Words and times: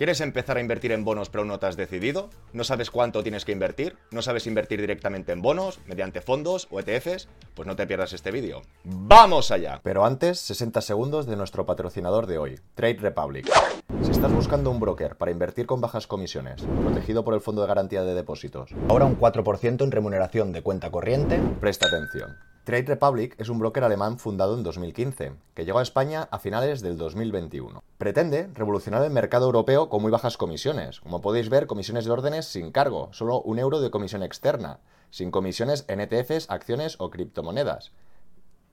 ¿Quieres 0.00 0.22
empezar 0.22 0.56
a 0.56 0.62
invertir 0.62 0.92
en 0.92 1.04
bonos 1.04 1.28
pero 1.28 1.44
no 1.44 1.58
te 1.58 1.66
has 1.66 1.76
decidido? 1.76 2.30
¿No 2.54 2.64
sabes 2.64 2.90
cuánto 2.90 3.22
tienes 3.22 3.44
que 3.44 3.52
invertir? 3.52 3.98
¿No 4.10 4.22
sabes 4.22 4.46
invertir 4.46 4.80
directamente 4.80 5.32
en 5.32 5.42
bonos, 5.42 5.78
mediante 5.86 6.22
fondos 6.22 6.68
o 6.70 6.80
ETFs? 6.80 7.28
Pues 7.54 7.68
no 7.68 7.76
te 7.76 7.86
pierdas 7.86 8.14
este 8.14 8.30
vídeo. 8.30 8.62
¡Vamos 8.82 9.50
allá! 9.50 9.78
Pero 9.82 10.06
antes, 10.06 10.38
60 10.38 10.80
segundos 10.80 11.26
de 11.26 11.36
nuestro 11.36 11.66
patrocinador 11.66 12.26
de 12.26 12.38
hoy, 12.38 12.58
Trade 12.76 12.94
Republic. 12.94 13.52
Si 14.00 14.10
estás 14.10 14.32
buscando 14.32 14.70
un 14.70 14.80
broker 14.80 15.16
para 15.16 15.32
invertir 15.32 15.66
con 15.66 15.82
bajas 15.82 16.06
comisiones, 16.06 16.62
protegido 16.82 17.22
por 17.22 17.34
el 17.34 17.42
Fondo 17.42 17.60
de 17.60 17.68
Garantía 17.68 18.02
de 18.02 18.14
Depósitos, 18.14 18.70
ahora 18.88 19.04
un 19.04 19.18
4% 19.18 19.84
en 19.84 19.90
remuneración 19.90 20.52
de 20.52 20.62
cuenta 20.62 20.90
corriente, 20.90 21.38
presta 21.60 21.88
atención. 21.88 22.38
Trade 22.70 22.86
Republic 22.86 23.34
es 23.36 23.48
un 23.48 23.58
broker 23.58 23.82
alemán 23.82 24.16
fundado 24.16 24.56
en 24.56 24.62
2015, 24.62 25.32
que 25.54 25.64
llegó 25.64 25.80
a 25.80 25.82
España 25.82 26.28
a 26.30 26.38
finales 26.38 26.82
del 26.82 26.96
2021. 26.96 27.82
Pretende 27.98 28.48
revolucionar 28.54 29.02
el 29.02 29.10
mercado 29.10 29.46
europeo 29.46 29.88
con 29.88 30.02
muy 30.02 30.12
bajas 30.12 30.36
comisiones. 30.36 31.00
Como 31.00 31.20
podéis 31.20 31.48
ver, 31.48 31.66
comisiones 31.66 32.04
de 32.04 32.12
órdenes 32.12 32.46
sin 32.46 32.70
cargo, 32.70 33.08
solo 33.10 33.42
un 33.42 33.58
euro 33.58 33.80
de 33.80 33.90
comisión 33.90 34.22
externa, 34.22 34.78
sin 35.10 35.32
comisiones 35.32 35.84
en 35.88 35.98
ETFs, 36.00 36.48
acciones 36.48 36.94
o 37.00 37.10
criptomonedas. 37.10 37.90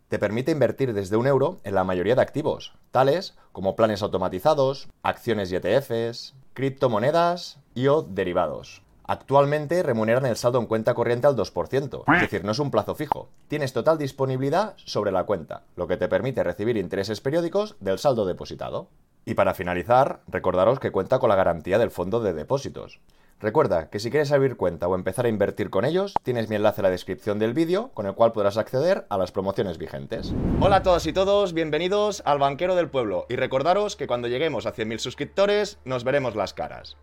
Te 0.09 0.19
permite 0.19 0.51
invertir 0.51 0.93
desde 0.93 1.17
un 1.17 1.25
euro 1.25 1.57
en 1.63 1.73
la 1.73 1.83
mayoría 1.83 2.13
de 2.13 2.21
activos, 2.21 2.75
tales 2.91 3.35
como 3.51 3.75
planes 3.75 4.03
automatizados, 4.03 4.89
acciones 5.01 5.51
y 5.51 5.55
ETFs, 5.55 6.35
criptomonedas 6.53 7.57
y 7.73 7.87
o 7.87 8.03
derivados. 8.03 8.83
Actualmente 9.09 9.83
remuneran 9.83 10.25
el 10.25 10.35
saldo 10.35 10.59
en 10.59 10.65
cuenta 10.65 10.93
corriente 10.93 11.27
al 11.27 11.37
2%, 11.37 12.03
es 12.13 12.21
decir, 12.21 12.43
no 12.43 12.51
es 12.51 12.59
un 12.59 12.71
plazo 12.71 12.93
fijo. 12.93 13.29
Tienes 13.47 13.71
total 13.71 13.97
disponibilidad 13.97 14.73
sobre 14.83 15.13
la 15.13 15.23
cuenta, 15.23 15.63
lo 15.77 15.87
que 15.87 15.95
te 15.95 16.09
permite 16.09 16.43
recibir 16.43 16.75
intereses 16.75 17.21
periódicos 17.21 17.77
del 17.79 17.99
saldo 17.99 18.25
depositado. 18.25 18.89
Y 19.23 19.35
para 19.35 19.53
finalizar, 19.53 20.19
recordaros 20.27 20.81
que 20.81 20.91
cuenta 20.91 21.19
con 21.19 21.29
la 21.29 21.35
garantía 21.35 21.79
del 21.79 21.89
fondo 21.89 22.19
de 22.19 22.33
depósitos. 22.33 22.99
Recuerda 23.39 23.89
que 23.89 23.99
si 23.99 24.09
quieres 24.09 24.31
abrir 24.33 24.57
cuenta 24.57 24.87
o 24.89 24.95
empezar 24.95 25.25
a 25.25 25.29
invertir 25.29 25.69
con 25.69 25.85
ellos, 25.85 26.13
tienes 26.23 26.49
mi 26.49 26.57
enlace 26.57 26.81
en 26.81 26.83
la 26.83 26.89
descripción 26.89 27.39
del 27.39 27.53
vídeo 27.53 27.91
con 27.93 28.07
el 28.07 28.13
cual 28.13 28.33
podrás 28.33 28.57
acceder 28.57 29.05
a 29.09 29.17
las 29.17 29.31
promociones 29.31 29.77
vigentes. 29.77 30.33
Hola 30.59 30.77
a 30.77 30.83
todas 30.83 31.05
y 31.05 31.13
todos, 31.13 31.53
bienvenidos 31.53 32.23
al 32.25 32.39
Banquero 32.39 32.75
del 32.75 32.89
Pueblo 32.89 33.25
y 33.29 33.37
recordaros 33.37 33.95
que 33.95 34.07
cuando 34.07 34.27
lleguemos 34.27 34.65
a 34.65 34.73
100.000 34.73 34.97
suscriptores 34.97 35.79
nos 35.85 36.03
veremos 36.03 36.35
las 36.35 36.53
caras. 36.53 36.97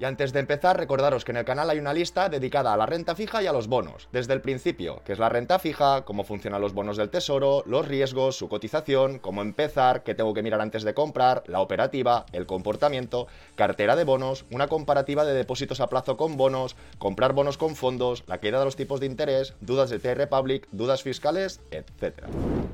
Y 0.00 0.06
antes 0.06 0.32
de 0.32 0.40
empezar, 0.40 0.78
recordaros 0.78 1.26
que 1.26 1.32
en 1.32 1.36
el 1.36 1.44
canal 1.44 1.68
hay 1.68 1.78
una 1.78 1.92
lista 1.92 2.30
dedicada 2.30 2.72
a 2.72 2.76
la 2.78 2.86
renta 2.86 3.14
fija 3.14 3.42
y 3.42 3.46
a 3.46 3.52
los 3.52 3.68
bonos, 3.68 4.08
desde 4.12 4.32
el 4.32 4.40
principio, 4.40 5.02
que 5.04 5.12
es 5.12 5.18
la 5.18 5.28
renta 5.28 5.58
fija, 5.58 6.06
cómo 6.06 6.24
funcionan 6.24 6.62
los 6.62 6.72
bonos 6.72 6.96
del 6.96 7.10
tesoro, 7.10 7.62
los 7.66 7.86
riesgos, 7.86 8.34
su 8.34 8.48
cotización, 8.48 9.18
cómo 9.18 9.42
empezar, 9.42 10.02
qué 10.02 10.14
tengo 10.14 10.32
que 10.32 10.42
mirar 10.42 10.62
antes 10.62 10.84
de 10.84 10.94
comprar, 10.94 11.42
la 11.48 11.60
operativa, 11.60 12.24
el 12.32 12.46
comportamiento, 12.46 13.26
cartera 13.56 13.94
de 13.94 14.04
bonos, 14.04 14.46
una 14.50 14.68
comparativa 14.68 15.26
de 15.26 15.34
depósitos 15.34 15.80
a 15.80 15.88
plazo 15.88 16.16
con 16.16 16.38
bonos, 16.38 16.76
comprar 16.96 17.34
bonos 17.34 17.58
con 17.58 17.76
fondos, 17.76 18.24
la 18.26 18.38
caída 18.38 18.58
de 18.58 18.64
los 18.64 18.76
tipos 18.76 19.00
de 19.00 19.06
interés, 19.06 19.52
dudas 19.60 19.90
de 19.90 19.98
T-Republic, 19.98 20.66
dudas 20.72 21.02
fiscales, 21.02 21.60
etc. 21.72 22.24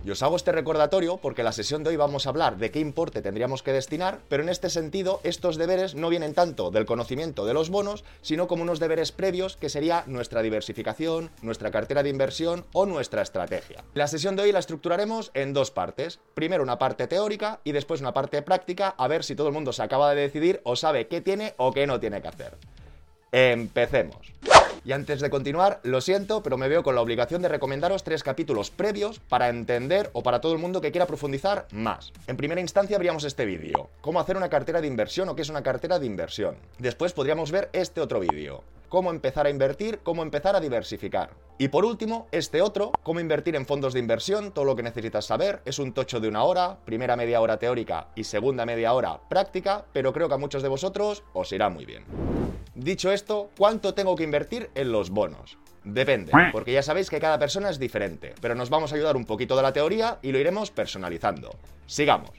Y 0.04 0.10
os 0.12 0.22
hago 0.22 0.36
este 0.36 0.52
recordatorio 0.52 1.16
porque 1.16 1.41
en 1.41 1.47
la 1.47 1.52
sesión 1.52 1.82
de 1.82 1.91
hoy 1.91 1.97
vamos 1.97 2.27
a 2.27 2.30
hablar 2.30 2.56
de 2.56 2.70
qué 2.70 2.78
importe 2.78 3.20
tendríamos 3.20 3.64
que 3.64 3.72
destinar, 3.72 4.20
pero 4.28 4.44
en 4.44 4.48
este 4.48 4.70
sentido 4.70 5.19
estos 5.24 5.56
deberes 5.56 5.97
no 5.97 6.08
vienen 6.08 6.32
tanto 6.32 6.70
del 6.70 6.86
conocimiento 6.86 7.16
de 7.17 7.55
los 7.55 7.70
bonos, 7.70 8.05
sino 8.20 8.47
como 8.47 8.62
unos 8.62 8.78
deberes 8.78 9.11
previos 9.11 9.56
que 9.56 9.70
sería 9.70 10.05
nuestra 10.06 10.42
diversificación, 10.42 11.31
nuestra 11.41 11.70
cartera 11.70 12.03
de 12.03 12.11
inversión 12.11 12.67
o 12.72 12.84
nuestra 12.84 13.22
estrategia. 13.22 13.84
La 13.95 14.06
sesión 14.06 14.36
de 14.36 14.42
hoy 14.42 14.53
la 14.53 14.59
estructuraremos 14.59 15.31
en 15.33 15.55
dos 15.55 15.70
partes. 15.70 16.20
Primero 16.34 16.62
una 16.62 16.78
parte 16.78 17.06
teórica 17.06 17.61
y 17.64 17.72
después 17.72 18.03
una 18.03 18.12
parte 18.12 18.42
práctica, 18.42 18.94
a 18.98 19.09
ver 19.09 19.25
si 19.25 19.34
todo 19.34 19.48
el 19.48 19.55
mundo 19.55 19.72
se 19.72 19.83
acaba 19.83 20.14
de 20.14 20.20
decidir 20.20 20.61
o 20.64 20.77
sabe 20.77 21.09
qué 21.09 21.22
tiene 21.22 21.55
o 21.56 21.72
qué 21.72 21.87
no 21.87 21.98
tiene 21.98 22.20
que 22.20 22.28
hacer. 22.28 22.59
Empecemos. 23.33 24.33
Y 24.87 24.92
antes 24.92 25.20
de 25.20 25.31
continuar, 25.31 25.81
lo 25.83 26.01
siento, 26.01 26.45
pero 26.45 26.56
me 26.56 26.69
veo 26.69 26.84
con 26.84 26.95
la 26.95 27.01
obligación 27.01 27.42
de 27.42 27.48
recomendaros 27.48 28.05
tres 28.05 28.23
capítulos 28.23 28.71
previos 28.71 29.19
para 29.19 29.49
entender 29.49 30.10
o 30.12 30.22
para 30.22 30.41
todo 30.41 30.53
el 30.53 30.60
mundo 30.60 30.81
que 30.81 30.93
quiera 30.93 31.09
profundizar 31.09 31.66
más. 31.72 32.12
En 32.28 32.37
primera 32.37 32.60
instancia 32.60 32.94
habríamos 32.94 33.25
este 33.25 33.47
vídeo, 33.47 33.91
cómo 34.00 34.21
hacer 34.21 34.37
una 34.37 34.49
cartera 34.49 34.81
de 34.81 34.87
inversión 34.87 35.28
o 35.28 35.34
qué 35.34 35.43
es 35.43 35.49
una 35.49 35.65
cartera 35.65 35.99
de 35.99 36.06
inversión. 36.06 36.55
Después 36.78 37.12
podríamos 37.15 37.50
ver 37.50 37.69
este 37.72 38.00
otro 38.00 38.21
vídeo, 38.21 38.62
cómo 38.88 39.10
empezar 39.10 39.47
a 39.47 39.50
invertir, 39.50 40.00
cómo 40.02 40.22
empezar 40.22 40.56
a 40.56 40.60
diversificar. 40.60 41.30
Y 41.58 41.69
por 41.69 41.84
último, 41.84 42.28
este 42.32 42.60
otro, 42.60 42.92
cómo 43.02 43.20
invertir 43.20 43.56
en 43.56 43.66
fondos 43.66 43.94
de 43.94 44.00
inversión, 44.00 44.52
todo 44.52 44.64
lo 44.64 44.76
que 44.76 44.82
necesitas 44.82 45.24
saber, 45.24 45.62
es 45.64 45.78
un 45.78 45.92
tocho 45.92 46.20
de 46.20 46.28
una 46.28 46.44
hora, 46.44 46.78
primera 46.84 47.16
media 47.16 47.41
hora 47.41 47.58
teórica 47.58 48.08
y 48.14 48.24
segunda 48.24 48.66
media 48.66 48.92
hora 48.92 49.20
práctica, 49.28 49.86
pero 49.92 50.12
creo 50.12 50.28
que 50.28 50.34
a 50.34 50.38
muchos 50.38 50.62
de 50.62 50.69
vosotros 50.69 51.24
os 51.32 51.52
irá 51.52 51.70
muy 51.70 51.86
bien. 51.86 52.04
Dicho 52.74 53.10
esto, 53.10 53.50
¿cuánto 53.56 53.94
tengo 53.94 54.16
que 54.16 54.24
invertir 54.24 54.70
en 54.74 54.92
los 54.92 55.10
bonos? 55.10 55.56
Depende, 55.82 56.32
porque 56.53 56.72
ya 56.72 56.82
sabéis 56.82 57.08
que 57.08 57.20
cada 57.20 57.38
persona 57.38 57.70
es 57.70 57.78
diferente, 57.78 58.34
pero 58.41 58.54
nos 58.54 58.70
vamos 58.70 58.92
a 58.92 58.97
ayudar 58.97 59.16
un 59.16 59.24
poquito 59.24 59.56
de 59.56 59.62
la 59.62 59.72
teoría 59.72 60.18
y 60.20 60.32
lo 60.32 60.38
iremos 60.38 60.70
personalizando. 60.70 61.54
Sigamos. 61.86 62.32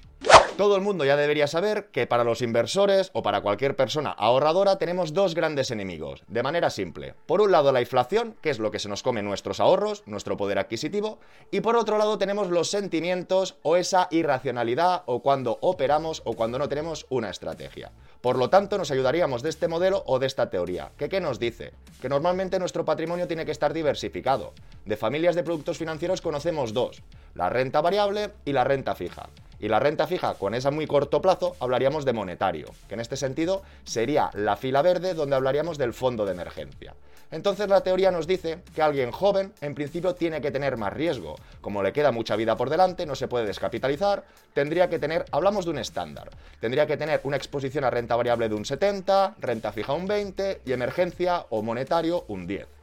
Todo 0.58 0.76
el 0.76 0.82
mundo 0.82 1.06
ya 1.06 1.16
debería 1.16 1.46
saber 1.46 1.90
que 1.92 2.08
para 2.08 2.24
los 2.24 2.42
inversores 2.42 3.12
o 3.14 3.22
para 3.22 3.42
cualquier 3.42 3.76
persona 3.76 4.10
ahorradora 4.10 4.80
tenemos 4.80 5.14
dos 5.14 5.36
grandes 5.36 5.70
enemigos, 5.70 6.24
de 6.28 6.42
manera 6.42 6.72
simple. 6.72 7.14
Por 7.28 7.42
un 7.42 7.52
lado 7.52 7.72
la 7.72 7.82
inflación, 7.82 8.36
que 8.42 8.50
es 8.50 8.58
lo 8.58 8.72
que 8.72 8.80
se 8.80 8.90
nos 8.90 9.04
come 9.04 9.22
nuestros 9.22 9.60
ahorros, 9.60 10.02
nuestro 10.08 10.36
poder 10.36 10.58
adquisitivo, 10.58 11.20
y 11.52 11.62
por 11.62 11.76
otro 11.76 12.00
lado 12.00 12.18
tenemos 12.18 12.50
los 12.50 12.72
sentimientos 12.72 13.60
o 13.62 13.76
esa 13.76 14.08
irracionalidad 14.10 15.04
o 15.06 15.22
cuando 15.22 15.60
operamos 15.62 16.24
o 16.26 16.34
cuando 16.34 16.58
no 16.58 16.68
tenemos 16.68 17.06
una 17.10 17.30
estrategia. 17.30 17.92
Por 18.22 18.40
lo 18.40 18.50
tanto, 18.50 18.80
nos 18.80 18.90
ayudaríamos 18.90 19.44
de 19.44 19.50
este 19.50 19.68
modelo 19.68 20.02
o 20.08 20.18
de 20.18 20.26
esta 20.26 20.50
teoría. 20.50 20.92
¿Qué, 20.98 21.08
¿Qué 21.08 21.22
nos 21.22 21.38
dice? 21.38 21.74
Que 22.02 22.10
normalmente 22.10 22.58
nuestro 22.58 22.84
patrimonio 22.84 23.28
tiene 23.28 23.46
que 23.46 23.52
estar 23.52 23.74
diversificado. 23.74 24.54
De 24.86 24.98
familias 24.98 25.36
de 25.36 25.44
productos 25.44 25.78
financieros 25.78 26.22
conocemos 26.22 26.74
dos, 26.74 27.04
la 27.36 27.48
renta 27.48 27.80
variable 27.80 28.32
y 28.44 28.54
la 28.54 28.64
renta 28.64 28.96
fija. 28.96 29.30
Y 29.60 29.68
la 29.68 29.80
renta 29.80 30.08
fija, 30.08 30.36
con 30.36 30.54
esa 30.54 30.72
muy 30.72 30.88
corto 30.88 31.22
plazo, 31.22 31.56
hablaríamos 31.60 32.06
de 32.06 32.14
monetario, 32.14 32.68
que 32.88 32.94
en 32.94 33.00
este 33.00 33.18
sentido 33.18 33.64
sería 33.84 34.30
la 34.34 34.56
fila 34.56 34.82
verde 34.82 35.14
donde 35.14 35.36
hablaríamos 35.36 35.78
del 35.78 35.94
fondo 35.94 36.26
de 36.26 36.34
emergencia. 36.34 36.96
Entonces 37.30 37.68
la 37.68 37.82
teoría 37.82 38.12
nos 38.12 38.26
dice 38.26 38.60
que 38.74 38.82
alguien 38.82 39.12
joven 39.12 39.54
en 39.60 39.76
principio 39.76 40.16
tiene 40.16 40.40
que 40.40 40.52
tener 40.52 40.78
más 40.78 40.94
riesgo. 40.94 41.36
Como 41.60 41.84
le 41.84 41.92
queda 41.92 42.12
mucha 42.12 42.36
vida 42.36 42.56
por 42.56 42.70
delante, 42.70 43.06
no 43.06 43.16
se 43.16 43.28
puede 43.28 43.46
descapitalizar, 43.46 44.24
tendría 44.54 44.90
que 44.90 45.00
tener, 45.00 45.26
hablamos 45.32 45.66
de 45.66 45.72
un 45.72 45.80
estándar, 45.80 46.30
tendría 46.62 46.88
que 46.88 46.96
tener 46.96 47.20
una 47.24 47.36
exposición 47.36 47.84
a 47.84 47.90
renta 47.90 48.16
variable 48.16 48.48
de 48.48 48.56
un 48.56 48.64
70, 48.64 49.36
renta 49.40 49.72
fija 49.74 49.94
un 49.94 50.08
20 50.08 50.62
y 50.66 50.72
emergencia 50.72 51.46
o 51.50 51.62
monetario 51.62 52.24
un 52.30 52.48
10. 52.48 52.77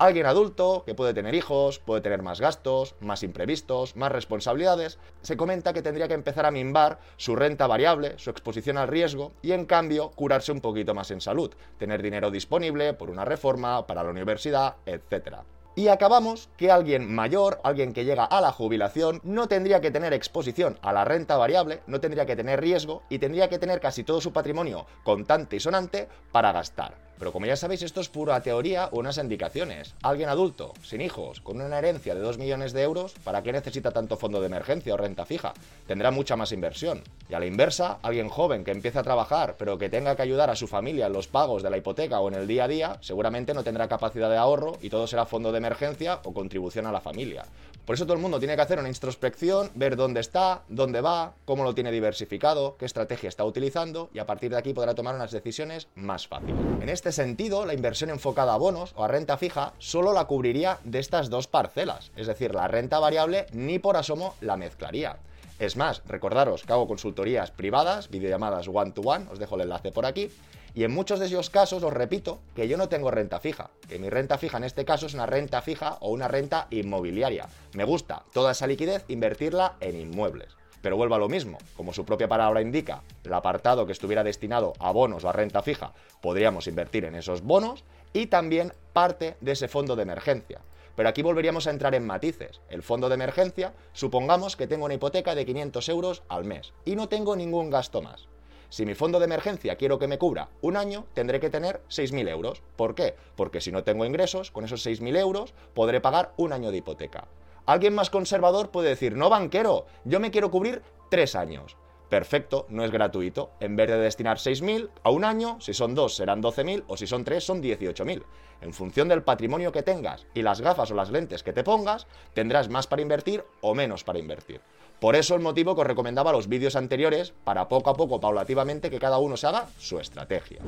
Alguien 0.00 0.24
adulto, 0.24 0.82
que 0.86 0.94
puede 0.94 1.12
tener 1.12 1.34
hijos, 1.34 1.78
puede 1.78 2.00
tener 2.00 2.22
más 2.22 2.40
gastos, 2.40 2.94
más 3.00 3.22
imprevistos, 3.22 3.96
más 3.96 4.10
responsabilidades, 4.10 4.98
se 5.20 5.36
comenta 5.36 5.74
que 5.74 5.82
tendría 5.82 6.08
que 6.08 6.14
empezar 6.14 6.46
a 6.46 6.50
mimbar 6.50 7.00
su 7.18 7.36
renta 7.36 7.66
variable, 7.66 8.14
su 8.16 8.30
exposición 8.30 8.78
al 8.78 8.88
riesgo 8.88 9.32
y 9.42 9.52
en 9.52 9.66
cambio 9.66 10.08
curarse 10.12 10.52
un 10.52 10.62
poquito 10.62 10.94
más 10.94 11.10
en 11.10 11.20
salud, 11.20 11.52
tener 11.76 12.00
dinero 12.00 12.30
disponible 12.30 12.94
por 12.94 13.10
una 13.10 13.26
reforma, 13.26 13.86
para 13.86 14.02
la 14.02 14.08
universidad, 14.08 14.76
etc. 14.86 15.40
Y 15.76 15.88
acabamos 15.88 16.48
que 16.56 16.70
alguien 16.70 17.14
mayor, 17.14 17.60
alguien 17.62 17.92
que 17.92 18.06
llega 18.06 18.24
a 18.24 18.40
la 18.40 18.52
jubilación, 18.52 19.20
no 19.22 19.48
tendría 19.48 19.82
que 19.82 19.90
tener 19.90 20.14
exposición 20.14 20.78
a 20.80 20.94
la 20.94 21.04
renta 21.04 21.36
variable, 21.36 21.82
no 21.86 22.00
tendría 22.00 22.24
que 22.24 22.36
tener 22.36 22.62
riesgo 22.62 23.02
y 23.10 23.18
tendría 23.18 23.50
que 23.50 23.58
tener 23.58 23.80
casi 23.80 24.02
todo 24.02 24.22
su 24.22 24.32
patrimonio 24.32 24.86
contante 25.04 25.56
y 25.56 25.60
sonante 25.60 26.08
para 26.32 26.52
gastar. 26.52 27.09
Pero 27.20 27.32
como 27.32 27.44
ya 27.44 27.54
sabéis, 27.54 27.82
esto 27.82 28.00
es 28.00 28.08
pura 28.08 28.40
teoría 28.40 28.88
o 28.92 28.98
unas 28.98 29.18
indicaciones. 29.18 29.94
Alguien 30.02 30.30
adulto, 30.30 30.72
sin 30.82 31.02
hijos, 31.02 31.42
con 31.42 31.60
una 31.60 31.78
herencia 31.78 32.14
de 32.14 32.22
2 32.22 32.38
millones 32.38 32.72
de 32.72 32.82
euros, 32.82 33.12
¿para 33.22 33.42
qué 33.42 33.52
necesita 33.52 33.90
tanto 33.90 34.16
fondo 34.16 34.40
de 34.40 34.46
emergencia 34.46 34.94
o 34.94 34.96
renta 34.96 35.26
fija? 35.26 35.52
Tendrá 35.86 36.10
mucha 36.10 36.34
más 36.36 36.50
inversión. 36.50 37.02
Y 37.28 37.34
a 37.34 37.38
la 37.38 37.44
inversa, 37.44 37.98
alguien 38.00 38.30
joven 38.30 38.64
que 38.64 38.70
empieza 38.70 39.00
a 39.00 39.04
trabajar, 39.04 39.56
pero 39.58 39.76
que 39.76 39.90
tenga 39.90 40.16
que 40.16 40.22
ayudar 40.22 40.48
a 40.48 40.56
su 40.56 40.66
familia 40.66 41.08
en 41.08 41.12
los 41.12 41.28
pagos 41.28 41.62
de 41.62 41.68
la 41.68 41.76
hipoteca 41.76 42.20
o 42.20 42.28
en 42.28 42.36
el 42.36 42.46
día 42.46 42.64
a 42.64 42.68
día, 42.68 42.98
seguramente 43.02 43.52
no 43.52 43.64
tendrá 43.64 43.86
capacidad 43.86 44.30
de 44.30 44.38
ahorro 44.38 44.78
y 44.80 44.88
todo 44.88 45.06
será 45.06 45.26
fondo 45.26 45.52
de 45.52 45.58
emergencia 45.58 46.20
o 46.24 46.32
contribución 46.32 46.86
a 46.86 46.92
la 46.92 47.02
familia. 47.02 47.44
Por 47.84 47.94
eso 47.94 48.04
todo 48.04 48.14
el 48.14 48.22
mundo 48.22 48.38
tiene 48.38 48.56
que 48.56 48.62
hacer 48.62 48.78
una 48.78 48.88
introspección, 48.88 49.70
ver 49.74 49.96
dónde 49.96 50.20
está, 50.20 50.62
dónde 50.68 51.00
va, 51.00 51.34
cómo 51.44 51.64
lo 51.64 51.74
tiene 51.74 51.90
diversificado, 51.90 52.76
qué 52.78 52.84
estrategia 52.84 53.28
está 53.28 53.44
utilizando 53.44 54.10
y 54.14 54.18
a 54.18 54.26
partir 54.26 54.50
de 54.50 54.58
aquí 54.58 54.72
podrá 54.72 54.94
tomar 54.94 55.14
unas 55.14 55.32
decisiones 55.32 55.88
más 55.94 56.28
fáciles. 56.28 56.56
En 56.80 56.88
este 56.88 57.12
sentido, 57.12 57.66
la 57.66 57.74
inversión 57.74 58.10
enfocada 58.10 58.54
a 58.54 58.58
bonos 58.58 58.92
o 58.96 59.04
a 59.04 59.08
renta 59.08 59.36
fija 59.36 59.72
solo 59.78 60.12
la 60.12 60.26
cubriría 60.26 60.78
de 60.84 60.98
estas 60.98 61.30
dos 61.30 61.46
parcelas, 61.46 62.12
es 62.16 62.26
decir, 62.26 62.54
la 62.54 62.68
renta 62.68 62.98
variable 62.98 63.46
ni 63.52 63.78
por 63.78 63.96
asomo 63.96 64.34
la 64.40 64.56
mezclaría. 64.56 65.16
Es 65.60 65.76
más, 65.76 66.02
recordaros 66.06 66.64
que 66.64 66.72
hago 66.72 66.88
consultorías 66.88 67.50
privadas, 67.50 68.08
videollamadas 68.08 68.66
one-to-one, 68.66 69.26
os 69.30 69.38
dejo 69.38 69.56
el 69.56 69.60
enlace 69.60 69.92
por 69.92 70.06
aquí, 70.06 70.30
y 70.74 70.84
en 70.84 70.90
muchos 70.90 71.20
de 71.20 71.26
esos 71.26 71.50
casos 71.50 71.82
os 71.82 71.92
repito 71.92 72.40
que 72.56 72.66
yo 72.66 72.78
no 72.78 72.88
tengo 72.88 73.10
renta 73.10 73.40
fija, 73.40 73.68
que 73.86 73.98
mi 73.98 74.08
renta 74.08 74.38
fija 74.38 74.56
en 74.56 74.64
este 74.64 74.86
caso 74.86 75.04
es 75.04 75.12
una 75.12 75.26
renta 75.26 75.60
fija 75.60 75.98
o 76.00 76.12
una 76.12 76.28
renta 76.28 76.66
inmobiliaria. 76.70 77.46
Me 77.74 77.84
gusta 77.84 78.22
toda 78.32 78.52
esa 78.52 78.66
liquidez 78.66 79.04
invertirla 79.08 79.74
en 79.80 80.00
inmuebles. 80.00 80.56
Pero 80.80 80.96
vuelvo 80.96 81.16
a 81.16 81.18
lo 81.18 81.28
mismo, 81.28 81.58
como 81.76 81.92
su 81.92 82.06
propia 82.06 82.26
palabra 82.26 82.62
indica, 82.62 83.02
el 83.22 83.34
apartado 83.34 83.84
que 83.84 83.92
estuviera 83.92 84.24
destinado 84.24 84.72
a 84.78 84.92
bonos 84.92 85.24
o 85.24 85.28
a 85.28 85.34
renta 85.34 85.60
fija, 85.60 85.92
podríamos 86.22 86.68
invertir 86.68 87.04
en 87.04 87.16
esos 87.16 87.42
bonos 87.42 87.84
y 88.14 88.28
también 88.28 88.72
parte 88.94 89.36
de 89.42 89.52
ese 89.52 89.68
fondo 89.68 89.94
de 89.94 90.04
emergencia. 90.04 90.62
Pero 91.00 91.08
aquí 91.08 91.22
volveríamos 91.22 91.66
a 91.66 91.70
entrar 91.70 91.94
en 91.94 92.04
matices. 92.04 92.60
El 92.68 92.82
fondo 92.82 93.08
de 93.08 93.14
emergencia, 93.14 93.72
supongamos 93.94 94.54
que 94.54 94.66
tengo 94.66 94.84
una 94.84 94.92
hipoteca 94.92 95.34
de 95.34 95.46
500 95.46 95.88
euros 95.88 96.22
al 96.28 96.44
mes 96.44 96.74
y 96.84 96.94
no 96.94 97.08
tengo 97.08 97.36
ningún 97.36 97.70
gasto 97.70 98.02
más. 98.02 98.28
Si 98.68 98.84
mi 98.84 98.94
fondo 98.94 99.18
de 99.18 99.24
emergencia 99.24 99.76
quiero 99.76 99.98
que 99.98 100.08
me 100.08 100.18
cubra 100.18 100.50
un 100.60 100.76
año, 100.76 101.06
tendré 101.14 101.40
que 101.40 101.48
tener 101.48 101.80
6.000 101.88 102.28
euros. 102.28 102.62
¿Por 102.76 102.94
qué? 102.94 103.14
Porque 103.34 103.62
si 103.62 103.72
no 103.72 103.82
tengo 103.82 104.04
ingresos, 104.04 104.50
con 104.50 104.66
esos 104.66 104.86
6.000 104.86 105.16
euros 105.16 105.54
podré 105.72 106.02
pagar 106.02 106.34
un 106.36 106.52
año 106.52 106.70
de 106.70 106.76
hipoteca. 106.76 107.28
Alguien 107.64 107.94
más 107.94 108.10
conservador 108.10 108.68
puede 108.68 108.90
decir, 108.90 109.16
no 109.16 109.30
banquero, 109.30 109.86
yo 110.04 110.20
me 110.20 110.30
quiero 110.30 110.50
cubrir 110.50 110.82
tres 111.08 111.34
años. 111.34 111.78
Perfecto, 112.10 112.66
no 112.70 112.84
es 112.84 112.90
gratuito. 112.90 113.52
En 113.60 113.76
vez 113.76 113.88
de 113.88 113.96
destinar 113.96 114.38
6.000 114.38 114.90
a 115.04 115.10
un 115.10 115.24
año, 115.24 115.58
si 115.60 115.72
son 115.72 115.94
dos 115.94 116.16
serán 116.16 116.42
12.000 116.42 116.82
o 116.88 116.96
si 116.96 117.06
son 117.06 117.24
tres 117.24 117.44
son 117.44 117.62
18.000. 117.62 118.24
En 118.62 118.74
función 118.74 119.06
del 119.06 119.22
patrimonio 119.22 119.70
que 119.70 119.84
tengas 119.84 120.26
y 120.34 120.42
las 120.42 120.60
gafas 120.60 120.90
o 120.90 120.94
las 120.94 121.10
lentes 121.10 121.44
que 121.44 121.52
te 121.52 121.62
pongas, 121.62 122.08
tendrás 122.34 122.68
más 122.68 122.88
para 122.88 123.02
invertir 123.02 123.44
o 123.60 123.76
menos 123.76 124.02
para 124.02 124.18
invertir. 124.18 124.60
Por 124.98 125.14
eso 125.14 125.36
el 125.36 125.40
motivo 125.40 125.76
que 125.76 125.82
os 125.82 125.86
recomendaba 125.86 126.32
los 126.32 126.48
vídeos 126.48 126.74
anteriores, 126.74 127.32
para 127.44 127.68
poco 127.68 127.90
a 127.90 127.94
poco, 127.94 128.20
paulativamente, 128.20 128.90
que 128.90 128.98
cada 128.98 129.18
uno 129.18 129.36
se 129.36 129.46
haga 129.46 129.68
su 129.78 130.00
estrategia. 130.00 130.60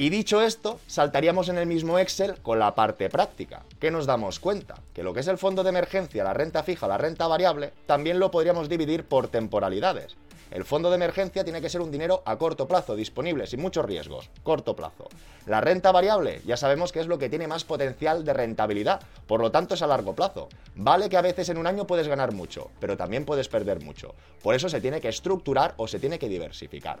Y 0.00 0.10
dicho 0.10 0.42
esto, 0.42 0.78
saltaríamos 0.86 1.48
en 1.48 1.58
el 1.58 1.66
mismo 1.66 1.98
Excel 1.98 2.36
con 2.40 2.60
la 2.60 2.76
parte 2.76 3.10
práctica, 3.10 3.64
que 3.80 3.90
nos 3.90 4.06
damos 4.06 4.38
cuenta 4.38 4.76
que 4.94 5.02
lo 5.02 5.12
que 5.12 5.18
es 5.18 5.26
el 5.26 5.38
fondo 5.38 5.64
de 5.64 5.70
emergencia, 5.70 6.22
la 6.22 6.32
renta 6.32 6.62
fija, 6.62 6.86
la 6.86 6.98
renta 6.98 7.26
variable, 7.26 7.72
también 7.84 8.20
lo 8.20 8.30
podríamos 8.30 8.68
dividir 8.68 9.02
por 9.02 9.26
temporalidades. 9.26 10.16
El 10.52 10.64
fondo 10.64 10.88
de 10.90 10.94
emergencia 10.94 11.42
tiene 11.42 11.60
que 11.60 11.68
ser 11.68 11.80
un 11.80 11.90
dinero 11.90 12.22
a 12.26 12.36
corto 12.36 12.68
plazo, 12.68 12.94
disponible, 12.94 13.48
sin 13.48 13.60
muchos 13.60 13.84
riesgos, 13.86 14.30
corto 14.44 14.76
plazo. 14.76 15.08
La 15.46 15.60
renta 15.60 15.90
variable 15.90 16.42
ya 16.46 16.56
sabemos 16.56 16.92
que 16.92 17.00
es 17.00 17.08
lo 17.08 17.18
que 17.18 17.28
tiene 17.28 17.48
más 17.48 17.64
potencial 17.64 18.24
de 18.24 18.34
rentabilidad, 18.34 19.00
por 19.26 19.40
lo 19.40 19.50
tanto 19.50 19.74
es 19.74 19.82
a 19.82 19.88
largo 19.88 20.14
plazo. 20.14 20.48
Vale 20.76 21.08
que 21.08 21.16
a 21.16 21.22
veces 21.22 21.48
en 21.48 21.58
un 21.58 21.66
año 21.66 21.88
puedes 21.88 22.06
ganar 22.06 22.32
mucho, 22.32 22.70
pero 22.78 22.96
también 22.96 23.24
puedes 23.24 23.48
perder 23.48 23.82
mucho. 23.82 24.14
Por 24.44 24.54
eso 24.54 24.68
se 24.68 24.80
tiene 24.80 25.00
que 25.00 25.08
estructurar 25.08 25.74
o 25.76 25.88
se 25.88 25.98
tiene 25.98 26.20
que 26.20 26.28
diversificar. 26.28 27.00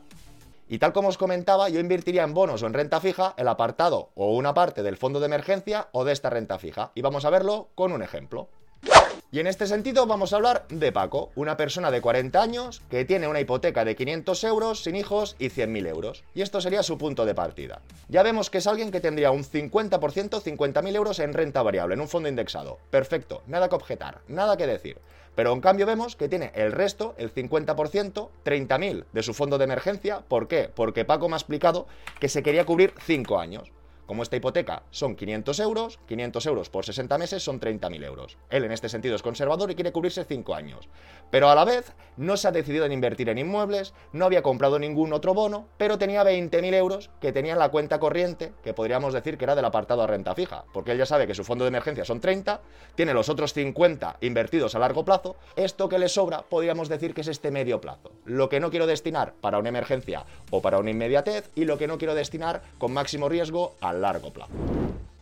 Y 0.68 0.78
tal 0.78 0.92
como 0.92 1.08
os 1.08 1.16
comentaba, 1.16 1.70
yo 1.70 1.80
invertiría 1.80 2.24
en 2.24 2.34
bonos 2.34 2.62
o 2.62 2.66
en 2.66 2.74
renta 2.74 3.00
fija 3.00 3.34
el 3.38 3.48
apartado 3.48 4.10
o 4.14 4.36
una 4.36 4.52
parte 4.52 4.82
del 4.82 4.98
fondo 4.98 5.18
de 5.18 5.26
emergencia 5.26 5.88
o 5.92 6.04
de 6.04 6.12
esta 6.12 6.28
renta 6.28 6.58
fija. 6.58 6.92
Y 6.94 7.00
vamos 7.00 7.24
a 7.24 7.30
verlo 7.30 7.68
con 7.74 7.92
un 7.92 8.02
ejemplo. 8.02 8.48
Y 9.30 9.40
en 9.40 9.46
este 9.46 9.66
sentido 9.66 10.06
vamos 10.06 10.32
a 10.32 10.36
hablar 10.36 10.64
de 10.70 10.90
Paco, 10.90 11.30
una 11.34 11.58
persona 11.58 11.90
de 11.90 12.00
40 12.00 12.40
años 12.40 12.80
que 12.88 13.04
tiene 13.04 13.28
una 13.28 13.40
hipoteca 13.40 13.84
de 13.84 13.94
500 13.94 14.42
euros, 14.44 14.82
sin 14.82 14.96
hijos 14.96 15.36
y 15.38 15.50
100.000 15.50 15.86
euros. 15.86 16.24
Y 16.34 16.40
esto 16.40 16.62
sería 16.62 16.82
su 16.82 16.96
punto 16.96 17.26
de 17.26 17.34
partida. 17.34 17.82
Ya 18.08 18.22
vemos 18.22 18.48
que 18.48 18.56
es 18.56 18.66
alguien 18.66 18.90
que 18.90 19.00
tendría 19.00 19.30
un 19.30 19.44
50%, 19.44 20.00
50.000 20.00 20.96
euros 20.96 21.18
en 21.18 21.34
renta 21.34 21.62
variable, 21.62 21.92
en 21.92 22.00
un 22.00 22.08
fondo 22.08 22.30
indexado. 22.30 22.78
Perfecto, 22.88 23.42
nada 23.46 23.68
que 23.68 23.74
objetar, 23.74 24.22
nada 24.28 24.56
que 24.56 24.66
decir. 24.66 24.96
Pero 25.34 25.52
en 25.52 25.60
cambio 25.60 25.84
vemos 25.84 26.16
que 26.16 26.30
tiene 26.30 26.50
el 26.54 26.72
resto, 26.72 27.14
el 27.18 27.34
50%, 27.34 28.30
30.000 28.46 29.04
de 29.12 29.22
su 29.22 29.34
fondo 29.34 29.58
de 29.58 29.64
emergencia. 29.64 30.22
¿Por 30.26 30.48
qué? 30.48 30.70
Porque 30.74 31.04
Paco 31.04 31.28
me 31.28 31.34
ha 31.34 31.36
explicado 31.36 31.86
que 32.18 32.30
se 32.30 32.42
quería 32.42 32.64
cubrir 32.64 32.94
5 33.04 33.38
años. 33.38 33.70
Como 34.08 34.22
esta 34.22 34.36
hipoteca 34.36 34.84
son 34.90 35.16
500 35.16 35.60
euros, 35.60 36.00
500 36.08 36.46
euros 36.46 36.70
por 36.70 36.86
60 36.86 37.18
meses 37.18 37.42
son 37.42 37.60
30.000 37.60 38.02
euros. 38.06 38.38
Él 38.48 38.64
en 38.64 38.72
este 38.72 38.88
sentido 38.88 39.14
es 39.14 39.20
conservador 39.20 39.70
y 39.70 39.74
quiere 39.74 39.92
cubrirse 39.92 40.24
5 40.24 40.54
años. 40.54 40.88
Pero 41.30 41.50
a 41.50 41.54
la 41.54 41.66
vez 41.66 41.92
no 42.16 42.38
se 42.38 42.48
ha 42.48 42.50
decidido 42.50 42.86
en 42.86 42.92
invertir 42.92 43.28
en 43.28 43.36
inmuebles, 43.36 43.92
no 44.12 44.24
había 44.24 44.40
comprado 44.40 44.78
ningún 44.78 45.12
otro 45.12 45.34
bono, 45.34 45.68
pero 45.76 45.98
tenía 45.98 46.24
20.000 46.24 46.72
euros 46.72 47.10
que 47.20 47.32
tenía 47.32 47.52
en 47.52 47.58
la 47.58 47.68
cuenta 47.68 48.00
corriente, 48.00 48.54
que 48.64 48.72
podríamos 48.72 49.12
decir 49.12 49.36
que 49.36 49.44
era 49.44 49.54
del 49.54 49.66
apartado 49.66 50.02
a 50.02 50.06
renta 50.06 50.34
fija, 50.34 50.64
porque 50.72 50.92
él 50.92 50.98
ya 50.98 51.04
sabe 51.04 51.26
que 51.26 51.34
su 51.34 51.44
fondo 51.44 51.64
de 51.64 51.68
emergencia 51.68 52.06
son 52.06 52.20
30, 52.22 52.62
tiene 52.94 53.12
los 53.12 53.28
otros 53.28 53.52
50 53.52 54.16
invertidos 54.22 54.74
a 54.74 54.78
largo 54.78 55.04
plazo, 55.04 55.36
esto 55.54 55.90
que 55.90 55.98
le 55.98 56.08
sobra 56.08 56.40
podríamos 56.48 56.88
decir 56.88 57.12
que 57.12 57.20
es 57.20 57.28
este 57.28 57.50
medio 57.50 57.78
plazo. 57.82 58.12
Lo 58.24 58.48
que 58.48 58.58
no 58.58 58.70
quiero 58.70 58.86
destinar 58.86 59.34
para 59.34 59.58
una 59.58 59.68
emergencia 59.68 60.24
o 60.50 60.62
para 60.62 60.78
una 60.78 60.92
inmediatez 60.92 61.50
y 61.54 61.66
lo 61.66 61.76
que 61.76 61.86
no 61.86 61.98
quiero 61.98 62.14
destinar 62.14 62.62
con 62.78 62.94
máximo 62.94 63.28
riesgo 63.28 63.74
al 63.82 63.97
largo 63.98 64.32
plazo. 64.32 64.52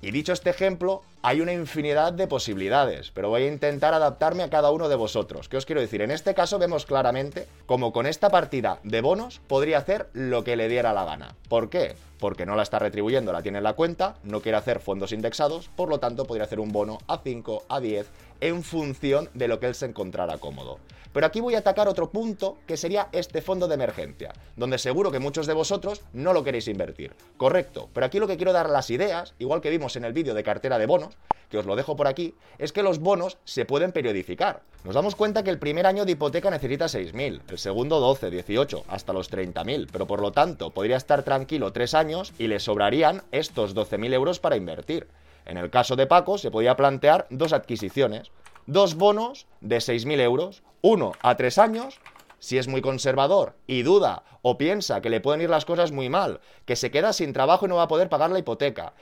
Y 0.02 0.10
dicho 0.12 0.32
este 0.32 0.50
ejemplo, 0.50 1.02
hay 1.22 1.40
una 1.40 1.52
infinidad 1.52 2.12
de 2.12 2.28
posibilidades, 2.28 3.10
pero 3.12 3.30
voy 3.30 3.42
a 3.42 3.48
intentar 3.48 3.92
adaptarme 3.92 4.44
a 4.44 4.50
cada 4.50 4.70
uno 4.70 4.88
de 4.88 4.94
vosotros. 4.94 5.48
¿Qué 5.48 5.56
os 5.56 5.66
quiero 5.66 5.80
decir? 5.80 6.00
En 6.02 6.12
este 6.12 6.34
caso 6.34 6.60
vemos 6.60 6.86
claramente 6.86 7.48
cómo 7.66 7.92
con 7.92 8.06
esta 8.06 8.30
partida 8.30 8.78
de 8.84 9.00
bonos 9.00 9.40
podría 9.48 9.78
hacer 9.78 10.08
lo 10.12 10.44
que 10.44 10.54
le 10.54 10.68
diera 10.68 10.92
la 10.92 11.04
gana. 11.04 11.34
¿Por 11.48 11.70
qué? 11.70 11.96
Porque 12.20 12.46
no 12.46 12.54
la 12.54 12.62
está 12.62 12.78
retribuyendo, 12.78 13.32
la 13.32 13.42
tiene 13.42 13.58
en 13.58 13.64
la 13.64 13.72
cuenta, 13.72 14.14
no 14.22 14.42
quiere 14.42 14.58
hacer 14.58 14.78
fondos 14.78 15.10
indexados, 15.10 15.70
por 15.74 15.88
lo 15.88 15.98
tanto 15.98 16.24
podría 16.24 16.44
hacer 16.44 16.60
un 16.60 16.70
bono 16.70 16.98
a 17.08 17.18
5, 17.18 17.64
a 17.68 17.80
10, 17.80 18.06
en 18.42 18.62
función 18.62 19.28
de 19.34 19.48
lo 19.48 19.58
que 19.58 19.66
él 19.66 19.74
se 19.74 19.86
encontrara 19.86 20.38
cómodo. 20.38 20.78
Pero 21.16 21.28
aquí 21.28 21.40
voy 21.40 21.54
a 21.54 21.60
atacar 21.60 21.88
otro 21.88 22.10
punto 22.10 22.58
que 22.66 22.76
sería 22.76 23.08
este 23.10 23.40
fondo 23.40 23.66
de 23.68 23.74
emergencia, 23.74 24.34
donde 24.54 24.76
seguro 24.76 25.10
que 25.10 25.18
muchos 25.18 25.46
de 25.46 25.54
vosotros 25.54 26.02
no 26.12 26.34
lo 26.34 26.44
queréis 26.44 26.68
invertir. 26.68 27.14
Correcto, 27.38 27.88
pero 27.94 28.04
aquí 28.04 28.18
lo 28.18 28.26
que 28.26 28.36
quiero 28.36 28.52
dar 28.52 28.68
las 28.68 28.90
ideas, 28.90 29.32
igual 29.38 29.62
que 29.62 29.70
vimos 29.70 29.96
en 29.96 30.04
el 30.04 30.12
vídeo 30.12 30.34
de 30.34 30.44
cartera 30.44 30.78
de 30.78 30.84
bonos, 30.84 31.16
que 31.48 31.56
os 31.56 31.64
lo 31.64 31.74
dejo 31.74 31.96
por 31.96 32.06
aquí, 32.06 32.34
es 32.58 32.70
que 32.70 32.82
los 32.82 32.98
bonos 32.98 33.38
se 33.44 33.64
pueden 33.64 33.92
periodificar. 33.92 34.60
Nos 34.84 34.94
damos 34.94 35.16
cuenta 35.16 35.42
que 35.42 35.48
el 35.48 35.58
primer 35.58 35.86
año 35.86 36.04
de 36.04 36.12
hipoteca 36.12 36.50
necesita 36.50 36.84
6.000, 36.84 37.40
el 37.48 37.58
segundo 37.58 37.98
12, 37.98 38.28
18, 38.28 38.84
hasta 38.86 39.14
los 39.14 39.32
30.000, 39.32 39.88
pero 39.90 40.06
por 40.06 40.20
lo 40.20 40.32
tanto 40.32 40.72
podría 40.72 40.98
estar 40.98 41.22
tranquilo 41.22 41.72
3 41.72 41.94
años 41.94 42.34
y 42.38 42.48
le 42.48 42.60
sobrarían 42.60 43.22
estos 43.32 43.74
12.000 43.74 44.12
euros 44.12 44.38
para 44.38 44.56
invertir. 44.56 45.08
En 45.46 45.56
el 45.56 45.70
caso 45.70 45.96
de 45.96 46.06
Paco 46.06 46.36
se 46.36 46.50
podía 46.50 46.76
plantear 46.76 47.26
dos 47.30 47.54
adquisiciones, 47.54 48.30
dos 48.66 48.94
bonos 48.94 49.46
de 49.60 49.78
6.000 49.78 50.20
euros, 50.20 50.62
uno 50.82 51.12
a 51.22 51.36
tres 51.36 51.58
años, 51.58 52.00
si 52.38 52.58
es 52.58 52.68
muy 52.68 52.82
conservador 52.82 53.54
y 53.66 53.82
duda 53.82 54.22
o 54.42 54.58
piensa 54.58 55.00
que 55.00 55.10
le 55.10 55.20
pueden 55.20 55.40
ir 55.40 55.50
las 55.50 55.64
cosas 55.64 55.90
muy 55.92 56.08
mal, 56.08 56.40
que 56.64 56.76
se 56.76 56.90
queda 56.90 57.12
sin 57.12 57.32
trabajo 57.32 57.66
y 57.66 57.68
no 57.68 57.76
va 57.76 57.84
a 57.84 57.88
poder 57.88 58.08
pagar 58.08 58.30
la 58.30 58.38
hipoteca, 58.38 58.92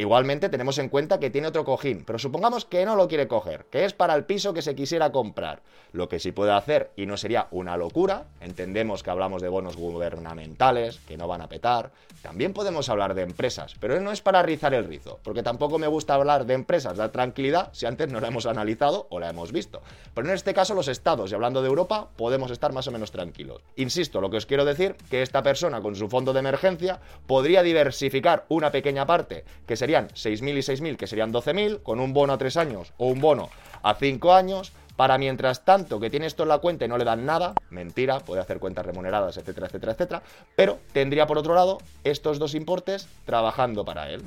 igualmente 0.00 0.48
tenemos 0.48 0.78
en 0.78 0.88
cuenta 0.88 1.18
que 1.18 1.30
tiene 1.30 1.48
otro 1.48 1.64
cojín, 1.64 2.04
pero 2.04 2.18
supongamos 2.18 2.64
que 2.64 2.84
no 2.84 2.96
lo 2.96 3.08
quiere 3.08 3.28
coger, 3.28 3.66
que 3.70 3.84
es 3.84 3.92
para 3.92 4.14
el 4.14 4.24
piso 4.24 4.52
que 4.54 4.62
se 4.62 4.74
quisiera 4.74 5.12
comprar. 5.12 5.62
Lo 5.92 6.08
que 6.08 6.18
sí 6.18 6.32
puede 6.32 6.52
hacer, 6.52 6.90
y 6.96 7.06
no 7.06 7.16
sería 7.16 7.48
una 7.50 7.76
locura, 7.76 8.24
entendemos 8.40 9.02
que 9.02 9.10
hablamos 9.10 9.42
de 9.42 9.48
bonos 9.48 9.76
gubernamentales, 9.76 11.00
que 11.06 11.16
no 11.16 11.28
van 11.28 11.42
a 11.42 11.48
petar, 11.48 11.92
también 12.22 12.52
podemos 12.52 12.88
hablar 12.88 13.14
de 13.14 13.22
empresas, 13.22 13.74
pero 13.80 14.00
no 14.00 14.12
es 14.12 14.20
para 14.20 14.42
rizar 14.42 14.74
el 14.74 14.84
rizo, 14.84 15.18
porque 15.22 15.42
tampoco 15.42 15.78
me 15.78 15.86
gusta 15.86 16.14
hablar 16.14 16.46
de 16.46 16.54
empresas, 16.54 16.96
da 16.96 17.12
tranquilidad 17.12 17.70
si 17.72 17.86
antes 17.86 18.10
no 18.10 18.20
la 18.20 18.28
hemos 18.28 18.46
analizado 18.46 19.06
o 19.10 19.18
la 19.20 19.30
hemos 19.30 19.52
visto. 19.52 19.82
Pero 20.14 20.28
en 20.28 20.34
este 20.34 20.54
caso 20.54 20.74
los 20.74 20.88
estados, 20.88 21.30
y 21.30 21.34
hablando 21.34 21.62
de 21.62 21.68
Europa, 21.68 22.08
podemos 22.16 22.50
estar 22.50 22.72
más 22.72 22.86
o 22.86 22.92
menos 22.92 23.10
tranquilos. 23.10 23.62
Insisto, 23.76 24.20
lo 24.20 24.30
que 24.30 24.36
os 24.36 24.46
quiero 24.46 24.64
decir, 24.64 24.96
que 25.10 25.22
esta 25.22 25.42
persona 25.42 25.80
con 25.80 25.96
su 25.96 26.08
fondo 26.08 26.32
de 26.32 26.40
emergencia 26.40 27.00
podría 27.26 27.62
diversificar 27.62 28.44
una 28.48 28.70
pequeña 28.70 29.06
parte 29.06 29.44
que 29.66 29.76
serían 29.82 30.06
6.000 30.10 30.58
y 30.58 30.60
6.000, 30.60 30.96
que 30.96 31.08
serían 31.08 31.32
12.000, 31.32 31.82
con 31.82 31.98
un 31.98 32.12
bono 32.12 32.34
a 32.34 32.38
3 32.38 32.56
años 32.56 32.92
o 32.98 33.08
un 33.08 33.20
bono 33.20 33.50
a 33.82 33.96
5 33.96 34.32
años, 34.32 34.72
para 34.94 35.18
mientras 35.18 35.64
tanto 35.64 35.98
que 35.98 36.08
tiene 36.08 36.26
esto 36.26 36.44
en 36.44 36.50
la 36.50 36.58
cuenta 36.58 36.84
y 36.84 36.88
no 36.88 36.98
le 36.98 37.04
dan 37.04 37.26
nada, 37.26 37.56
mentira, 37.68 38.20
puede 38.20 38.40
hacer 38.40 38.60
cuentas 38.60 38.86
remuneradas, 38.86 39.38
etcétera, 39.38 39.66
etcétera, 39.66 39.92
etcétera, 39.94 40.22
pero 40.54 40.78
tendría 40.92 41.26
por 41.26 41.36
otro 41.36 41.56
lado 41.56 41.78
estos 42.04 42.38
dos 42.38 42.54
importes 42.54 43.08
trabajando 43.26 43.84
para 43.84 44.08
él. 44.08 44.22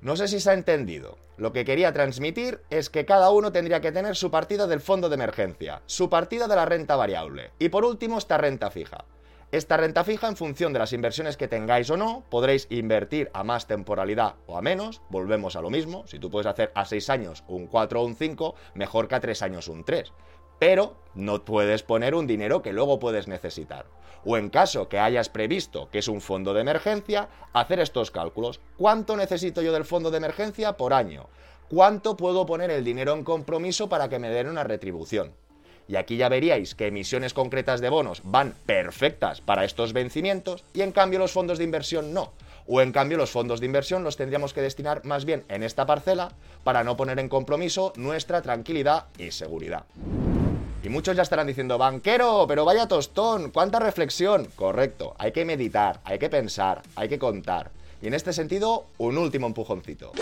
No 0.00 0.16
sé 0.16 0.26
si 0.26 0.40
se 0.40 0.50
ha 0.50 0.54
entendido. 0.54 1.16
Lo 1.36 1.52
que 1.52 1.64
quería 1.64 1.92
transmitir 1.92 2.60
es 2.68 2.90
que 2.90 3.04
cada 3.04 3.30
uno 3.30 3.52
tendría 3.52 3.80
que 3.80 3.92
tener 3.92 4.16
su 4.16 4.32
partida 4.32 4.66
del 4.66 4.80
fondo 4.80 5.08
de 5.08 5.14
emergencia, 5.14 5.80
su 5.86 6.10
partida 6.10 6.48
de 6.48 6.56
la 6.56 6.64
renta 6.64 6.96
variable 6.96 7.52
y 7.60 7.68
por 7.68 7.84
último 7.84 8.18
esta 8.18 8.36
renta 8.36 8.72
fija. 8.72 9.04
Esta 9.50 9.78
renta 9.78 10.04
fija, 10.04 10.28
en 10.28 10.36
función 10.36 10.74
de 10.74 10.78
las 10.78 10.92
inversiones 10.92 11.38
que 11.38 11.48
tengáis 11.48 11.88
o 11.88 11.96
no, 11.96 12.22
podréis 12.28 12.66
invertir 12.68 13.30
a 13.32 13.44
más 13.44 13.66
temporalidad 13.66 14.34
o 14.46 14.58
a 14.58 14.62
menos. 14.62 15.00
Volvemos 15.08 15.56
a 15.56 15.62
lo 15.62 15.70
mismo. 15.70 16.06
Si 16.06 16.18
tú 16.18 16.30
puedes 16.30 16.46
hacer 16.46 16.70
a 16.74 16.84
6 16.84 17.08
años 17.08 17.44
un 17.48 17.66
4 17.66 17.98
o 17.98 18.04
un 18.04 18.14
5, 18.14 18.54
mejor 18.74 19.08
que 19.08 19.14
a 19.14 19.20
3 19.20 19.40
años 19.40 19.68
un 19.68 19.84
3. 19.84 20.12
Pero 20.58 20.98
no 21.14 21.46
puedes 21.46 21.82
poner 21.82 22.14
un 22.14 22.26
dinero 22.26 22.60
que 22.60 22.74
luego 22.74 22.98
puedes 22.98 23.26
necesitar. 23.26 23.86
O 24.22 24.36
en 24.36 24.50
caso 24.50 24.90
que 24.90 24.98
hayas 24.98 25.30
previsto 25.30 25.88
que 25.90 26.00
es 26.00 26.08
un 26.08 26.20
fondo 26.20 26.52
de 26.52 26.60
emergencia, 26.60 27.30
hacer 27.54 27.80
estos 27.80 28.10
cálculos. 28.10 28.60
¿Cuánto 28.76 29.16
necesito 29.16 29.62
yo 29.62 29.72
del 29.72 29.86
fondo 29.86 30.10
de 30.10 30.18
emergencia 30.18 30.76
por 30.76 30.92
año? 30.92 31.30
¿Cuánto 31.70 32.18
puedo 32.18 32.44
poner 32.44 32.70
el 32.70 32.84
dinero 32.84 33.14
en 33.14 33.24
compromiso 33.24 33.88
para 33.88 34.10
que 34.10 34.18
me 34.18 34.28
den 34.28 34.48
una 34.48 34.64
retribución? 34.64 35.32
Y 35.88 35.96
aquí 35.96 36.18
ya 36.18 36.28
veríais 36.28 36.74
que 36.74 36.86
emisiones 36.86 37.32
concretas 37.32 37.80
de 37.80 37.88
bonos 37.88 38.20
van 38.22 38.54
perfectas 38.66 39.40
para 39.40 39.64
estos 39.64 39.94
vencimientos 39.94 40.62
y 40.74 40.82
en 40.82 40.92
cambio 40.92 41.18
los 41.18 41.32
fondos 41.32 41.56
de 41.56 41.64
inversión 41.64 42.12
no. 42.12 42.32
O 42.66 42.82
en 42.82 42.92
cambio 42.92 43.16
los 43.16 43.30
fondos 43.30 43.60
de 43.60 43.66
inversión 43.66 44.04
los 44.04 44.18
tendríamos 44.18 44.52
que 44.52 44.60
destinar 44.60 45.02
más 45.06 45.24
bien 45.24 45.44
en 45.48 45.62
esta 45.62 45.86
parcela 45.86 46.32
para 46.62 46.84
no 46.84 46.98
poner 46.98 47.18
en 47.18 47.30
compromiso 47.30 47.94
nuestra 47.96 48.42
tranquilidad 48.42 49.06
y 49.16 49.30
seguridad. 49.30 49.84
Y 50.82 50.90
muchos 50.90 51.16
ya 51.16 51.22
estarán 51.22 51.46
diciendo, 51.46 51.78
banquero, 51.78 52.44
pero 52.46 52.66
vaya 52.66 52.86
tostón, 52.86 53.50
cuánta 53.50 53.80
reflexión. 53.80 54.46
Correcto, 54.54 55.14
hay 55.18 55.32
que 55.32 55.46
meditar, 55.46 56.00
hay 56.04 56.18
que 56.18 56.28
pensar, 56.28 56.82
hay 56.94 57.08
que 57.08 57.18
contar. 57.18 57.70
Y 58.00 58.06
en 58.06 58.14
este 58.14 58.32
sentido, 58.32 58.84
un 58.98 59.18
último 59.18 59.46
empujoncito. 59.46 60.12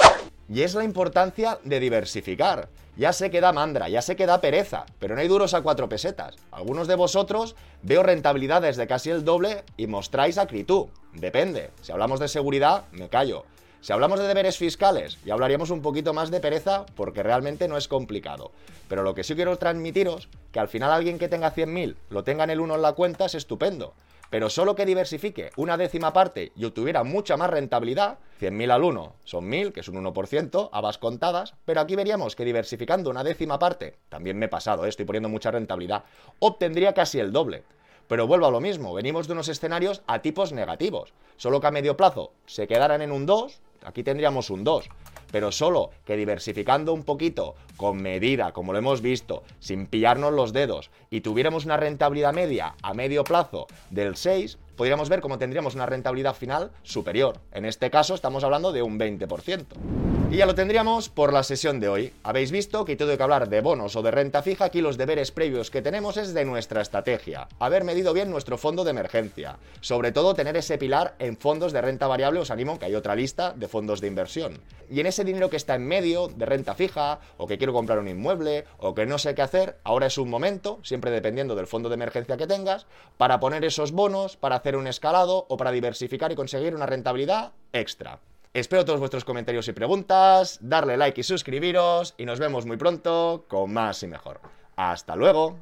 Y 0.48 0.62
es 0.62 0.74
la 0.74 0.84
importancia 0.84 1.58
de 1.64 1.80
diversificar. 1.80 2.68
Ya 2.96 3.12
sé 3.12 3.30
que 3.30 3.40
da 3.40 3.52
mandra, 3.52 3.88
ya 3.88 4.00
sé 4.00 4.16
que 4.16 4.26
da 4.26 4.40
pereza, 4.40 4.86
pero 4.98 5.14
no 5.14 5.20
hay 5.20 5.28
duros 5.28 5.54
a 5.54 5.60
cuatro 5.60 5.88
pesetas. 5.88 6.36
Algunos 6.50 6.86
de 6.86 6.94
vosotros 6.94 7.56
veo 7.82 8.02
rentabilidades 8.02 8.76
de 8.76 8.86
casi 8.86 9.10
el 9.10 9.24
doble 9.24 9.64
y 9.76 9.86
mostráis 9.86 10.38
acritud. 10.38 10.86
Depende. 11.12 11.70
Si 11.82 11.92
hablamos 11.92 12.20
de 12.20 12.28
seguridad, 12.28 12.84
me 12.92 13.08
callo. 13.08 13.44
Si 13.80 13.92
hablamos 13.92 14.18
de 14.18 14.26
deberes 14.26 14.56
fiscales, 14.56 15.18
ya 15.24 15.34
hablaríamos 15.34 15.70
un 15.70 15.82
poquito 15.82 16.14
más 16.14 16.30
de 16.30 16.40
pereza 16.40 16.86
porque 16.94 17.22
realmente 17.22 17.68
no 17.68 17.76
es 17.76 17.88
complicado. 17.88 18.52
Pero 18.88 19.02
lo 19.02 19.14
que 19.14 19.24
sí 19.24 19.34
quiero 19.34 19.58
transmitiros, 19.58 20.28
que 20.52 20.60
al 20.60 20.68
final 20.68 20.90
alguien 20.90 21.18
que 21.18 21.28
tenga 21.28 21.54
100.000 21.54 21.96
lo 22.10 22.24
tenga 22.24 22.44
en 22.44 22.50
el 22.50 22.60
1 22.60 22.76
en 22.76 22.82
la 22.82 22.92
cuenta 22.92 23.26
es 23.26 23.34
estupendo. 23.34 23.94
Pero 24.30 24.50
solo 24.50 24.74
que 24.74 24.86
diversifique 24.86 25.50
una 25.56 25.76
décima 25.76 26.12
parte 26.12 26.52
y 26.56 26.64
obtuviera 26.64 27.04
mucha 27.04 27.36
más 27.36 27.50
rentabilidad, 27.50 28.18
100.000 28.40 28.70
al 28.70 28.84
1 28.84 29.14
son 29.24 29.50
1.000, 29.50 29.72
que 29.72 29.80
es 29.80 29.88
un 29.88 30.04
1%, 30.04 30.70
habas 30.72 30.98
contadas, 30.98 31.54
pero 31.64 31.80
aquí 31.80 31.96
veríamos 31.96 32.36
que 32.36 32.44
diversificando 32.44 33.10
una 33.10 33.24
décima 33.24 33.58
parte, 33.58 33.98
también 34.08 34.38
me 34.38 34.46
he 34.46 34.48
pasado, 34.48 34.84
eh, 34.84 34.88
estoy 34.88 35.04
poniendo 35.04 35.28
mucha 35.28 35.50
rentabilidad, 35.50 36.04
obtendría 36.38 36.92
casi 36.92 37.18
el 37.18 37.32
doble. 37.32 37.64
Pero 38.08 38.26
vuelvo 38.26 38.46
a 38.46 38.50
lo 38.50 38.60
mismo, 38.60 38.94
venimos 38.94 39.26
de 39.26 39.32
unos 39.32 39.48
escenarios 39.48 40.02
a 40.06 40.20
tipos 40.20 40.52
negativos. 40.52 41.12
Solo 41.36 41.60
que 41.60 41.66
a 41.66 41.70
medio 41.70 41.96
plazo 41.96 42.32
se 42.46 42.66
quedaran 42.66 43.02
en 43.02 43.12
un 43.12 43.26
2, 43.26 43.60
aquí 43.84 44.02
tendríamos 44.02 44.50
un 44.50 44.64
2. 44.64 44.88
Pero 45.32 45.50
solo 45.50 45.90
que 46.04 46.16
diversificando 46.16 46.92
un 46.92 47.02
poquito, 47.02 47.56
con 47.76 47.96
medida, 47.96 48.52
como 48.52 48.72
lo 48.72 48.78
hemos 48.78 49.00
visto, 49.02 49.42
sin 49.58 49.86
pillarnos 49.86 50.32
los 50.32 50.52
dedos, 50.52 50.90
y 51.10 51.20
tuviéramos 51.20 51.64
una 51.64 51.76
rentabilidad 51.76 52.32
media 52.32 52.74
a 52.80 52.94
medio 52.94 53.24
plazo 53.24 53.66
del 53.90 54.16
6, 54.16 54.56
podríamos 54.76 55.08
ver 55.08 55.20
cómo 55.20 55.38
tendríamos 55.38 55.74
una 55.74 55.86
rentabilidad 55.86 56.34
final 56.34 56.70
superior. 56.84 57.40
En 57.52 57.64
este 57.64 57.90
caso 57.90 58.14
estamos 58.14 58.44
hablando 58.44 58.72
de 58.72 58.82
un 58.82 58.98
20%. 58.98 60.05
Y 60.36 60.40
ya 60.40 60.44
lo 60.44 60.54
tendríamos 60.54 61.08
por 61.08 61.32
la 61.32 61.42
sesión 61.42 61.80
de 61.80 61.88
hoy. 61.88 62.12
Habéis 62.22 62.50
visto 62.50 62.84
que 62.84 62.94
todo 62.94 63.16
que 63.16 63.22
hablar 63.22 63.48
de 63.48 63.62
bonos 63.62 63.96
o 63.96 64.02
de 64.02 64.10
renta 64.10 64.42
fija, 64.42 64.66
aquí 64.66 64.82
los 64.82 64.98
deberes 64.98 65.32
previos 65.32 65.70
que 65.70 65.80
tenemos 65.80 66.18
es 66.18 66.34
de 66.34 66.44
nuestra 66.44 66.82
estrategia. 66.82 67.48
Haber 67.58 67.84
medido 67.84 68.12
bien 68.12 68.28
nuestro 68.28 68.58
fondo 68.58 68.84
de 68.84 68.90
emergencia. 68.90 69.56
Sobre 69.80 70.12
todo 70.12 70.34
tener 70.34 70.54
ese 70.58 70.76
pilar 70.76 71.14
en 71.20 71.38
fondos 71.38 71.72
de 71.72 71.80
renta 71.80 72.06
variable, 72.06 72.40
os 72.40 72.50
animo 72.50 72.78
que 72.78 72.84
hay 72.84 72.94
otra 72.94 73.14
lista 73.14 73.54
de 73.56 73.66
fondos 73.66 74.02
de 74.02 74.08
inversión. 74.08 74.60
Y 74.90 75.00
en 75.00 75.06
ese 75.06 75.24
dinero 75.24 75.48
que 75.48 75.56
está 75.56 75.74
en 75.74 75.86
medio 75.86 76.28
de 76.28 76.44
renta 76.44 76.74
fija, 76.74 77.20
o 77.38 77.46
que 77.46 77.56
quiero 77.56 77.72
comprar 77.72 77.98
un 77.98 78.08
inmueble, 78.08 78.66
o 78.76 78.94
que 78.94 79.06
no 79.06 79.16
sé 79.16 79.34
qué 79.34 79.40
hacer, 79.40 79.78
ahora 79.84 80.08
es 80.08 80.18
un 80.18 80.28
momento, 80.28 80.80
siempre 80.82 81.10
dependiendo 81.10 81.54
del 81.54 81.66
fondo 81.66 81.88
de 81.88 81.94
emergencia 81.94 82.36
que 82.36 82.46
tengas, 82.46 82.84
para 83.16 83.40
poner 83.40 83.64
esos 83.64 83.92
bonos, 83.92 84.36
para 84.36 84.56
hacer 84.56 84.76
un 84.76 84.86
escalado 84.86 85.46
o 85.48 85.56
para 85.56 85.72
diversificar 85.72 86.30
y 86.30 86.36
conseguir 86.36 86.74
una 86.74 86.84
rentabilidad 86.84 87.52
extra. 87.72 88.20
Espero 88.56 88.86
todos 88.86 89.00
vuestros 89.00 89.26
comentarios 89.26 89.68
y 89.68 89.74
preguntas, 89.74 90.56
darle 90.62 90.96
like 90.96 91.20
y 91.20 91.24
suscribiros 91.24 92.14
y 92.16 92.24
nos 92.24 92.38
vemos 92.38 92.64
muy 92.64 92.78
pronto 92.78 93.44
con 93.48 93.70
más 93.70 94.02
y 94.02 94.06
mejor. 94.06 94.40
Hasta 94.76 95.14
luego. 95.14 95.58